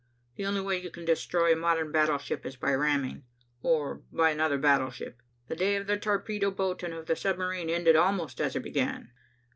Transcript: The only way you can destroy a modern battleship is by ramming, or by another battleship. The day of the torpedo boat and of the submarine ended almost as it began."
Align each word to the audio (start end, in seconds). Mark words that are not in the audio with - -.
The 0.35 0.47
only 0.47 0.61
way 0.61 0.81
you 0.81 0.89
can 0.89 1.05
destroy 1.05 1.53
a 1.53 1.55
modern 1.55 1.91
battleship 1.91 2.43
is 2.43 2.55
by 2.55 2.73
ramming, 2.73 3.23
or 3.61 4.01
by 4.11 4.31
another 4.31 4.57
battleship. 4.57 5.21
The 5.47 5.55
day 5.55 5.75
of 5.75 5.85
the 5.85 5.95
torpedo 5.95 6.49
boat 6.49 6.81
and 6.81 6.91
of 6.95 7.05
the 7.05 7.15
submarine 7.15 7.69
ended 7.69 7.95
almost 7.95 8.41
as 8.41 8.55
it 8.55 8.61
began." 8.63 9.11